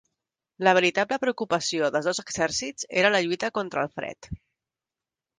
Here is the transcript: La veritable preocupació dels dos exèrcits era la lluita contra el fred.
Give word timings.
La 0.67 0.71
veritable 0.75 1.17
preocupació 1.25 1.89
dels 1.95 2.07
dos 2.09 2.21
exèrcits 2.23 2.87
era 3.01 3.11
la 3.15 3.19
lluita 3.27 3.51
contra 3.59 3.83
el 3.85 3.93
fred. 3.99 4.31